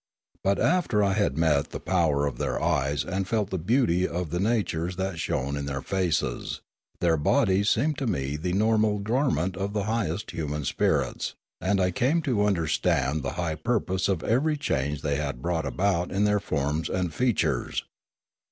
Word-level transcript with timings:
But 0.43 0.57
after 0.57 1.03
I 1.03 1.13
had 1.13 1.37
met 1.37 1.69
the 1.69 1.79
power 1.79 2.25
of 2.25 2.39
their 2.39 2.59
eyes 2.59 3.05
and 3.05 3.27
felt 3.27 3.51
the 3.51 3.59
beauty 3.59 4.07
of 4.07 4.31
the 4.31 4.39
natures 4.39 4.95
that 4.95 5.19
shone 5.19 5.55
in 5.55 5.67
their 5.67 5.83
faces, 5.83 6.61
their 7.01 7.17
bodies 7.17 7.69
seemed 7.69 7.99
to 7.99 8.07
me 8.07 8.35
the 8.35 8.53
normal 8.53 8.97
garment 8.97 9.55
of 9.55 9.73
the 9.73 9.83
highest 9.83 10.31
human 10.31 10.65
spirits; 10.65 11.35
and 11.61 11.79
I 11.79 11.91
came 11.91 12.23
to 12.23 12.43
under 12.45 12.65
stand 12.65 13.21
the 13.21 13.33
high 13.37 13.53
purpose 13.53 14.07
of 14.07 14.23
every 14.23 14.57
change 14.57 15.03
they 15.03 15.17
had 15.17 15.43
brought 15.43 15.67
about 15.67 16.11
in 16.11 16.23
their 16.23 16.39
forms 16.39 16.89
and 16.89 17.13
features. 17.13 17.83